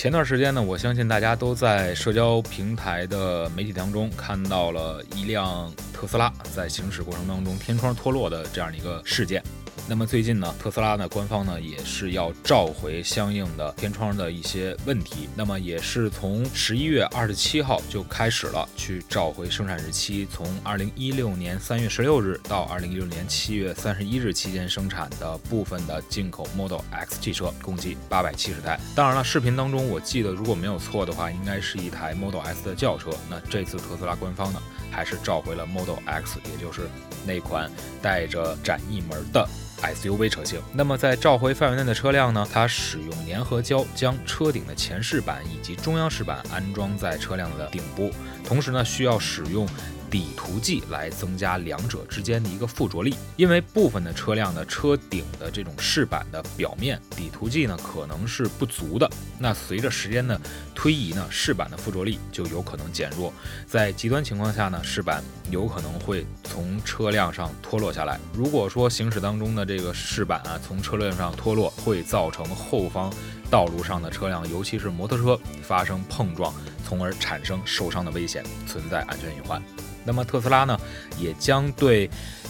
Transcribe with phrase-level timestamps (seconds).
[0.00, 9.44] 前段时间呢，我相信大家都在社交平台的媒体当中看到了一辆特斯拉在行驶过程当中天窗脱落的这样的一个事件。
[9.88, 15.28] 那么最近呢，特斯拉呢官方呢也是要召回相应的天窗的一些问题。
[15.34, 28.78] 那么也是从十一月二十七号就开始了去召回生产日期，从二零一六年三月十六日到二零一六年七月三十一日期间生产的部分的进口 Model X 汽车，共计八百七十台。
[28.94, 33.10] 当然了，视频当中我记得如果没有错的话，应该是一台 Model S 的轿车。
[33.28, 36.82] 那这次特斯拉官方呢还是召回了 Model X，也就是
[37.26, 37.68] 那款
[38.00, 39.48] 带着展翼门的。
[39.82, 48.10] SUV 车型，那么在召回范围内的车辆呢，它使用粘合胶将车顶的前饰板以及中央饰板安装在车辆的顶部，
[48.44, 49.66] 同时呢需要使用。
[50.10, 59.08] 底涂剂来增加两者之间的一个附着力，因为部分的车辆的车顶的这种饰板的表面底涂剂呢可能是不足的，
[59.38, 60.38] 那随着时间的
[60.74, 63.32] 推移呢，饰板的附着力就有可能减弱，
[63.66, 68.18] 在极端情况下呢，饰板有可能会从车辆上脱落下来。
[68.34, 73.12] 如果说行驶当中的这个饰板啊从车辆上脱落，会造成后方
[73.50, 76.54] 道路上的车辆，尤其是摩托车发生碰撞，
[76.86, 79.60] 从而产生受伤的危险，存在安全隐患。
[80.04, 80.78] 那么特斯拉呢，
[81.18, 82.08] 也将对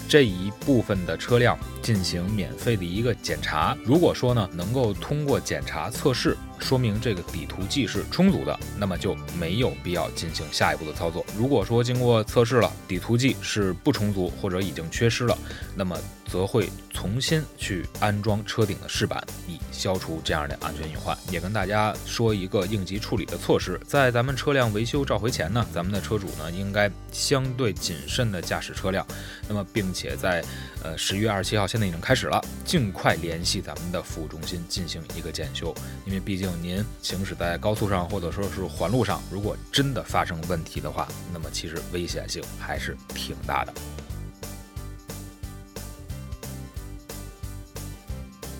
[0.09, 3.77] 这一部分的车辆进行免费的一个检查。
[3.85, 6.37] 如果说呢，能够通过检查测试。
[6.61, 11.25] 说明这个底涂剂是充足的，那么就没有必要进行下一步的操作。
[11.35, 15.37] 如果说经过测试了底涂剂是不充足或者已经缺失了，
[15.75, 16.69] 那么则会
[17.01, 21.17] 重新去安装车顶的饰板，以消除这样的安全隐患。
[21.31, 29.07] 也跟大家说一个应急处理的措施，在咱们车辆维修召回前呢，咱们的车主呢应该相对谨慎的驾驶车辆，
[29.49, 30.45] 那么并且在
[30.85, 35.75] 呃十月二十七号现在已经开始了，尽快联系咱们的服务中心进行一个检修，
[36.05, 36.51] 因为毕竟。
[36.61, 43.73] 您行驶在高速上或者说是环路上，如果真的发生问题的话，那么其实危险性还是挺大的。